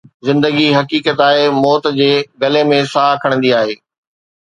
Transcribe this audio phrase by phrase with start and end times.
[0.27, 2.11] زندگي، حقيقت آهي، موت جي
[2.41, 3.75] گلي ۾ ساهه کڻندي آهي.